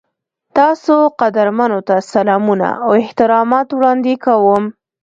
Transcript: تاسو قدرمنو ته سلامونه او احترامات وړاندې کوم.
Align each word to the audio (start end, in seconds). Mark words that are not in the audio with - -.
تاسو 0.57 0.93
قدرمنو 1.21 1.79
ته 1.87 1.95
سلامونه 2.13 2.67
او 2.85 2.91
احترامات 3.03 3.67
وړاندې 3.71 4.13
کوم. 4.25 4.63